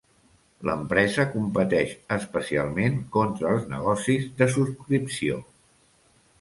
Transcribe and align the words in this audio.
L'empresa 0.69 1.25
competeix 1.33 1.93
especialment 2.17 2.99
contra 3.19 3.53
els 3.53 3.69
negocis 3.77 4.29
de 4.43 4.51
subscripció. 4.59 5.41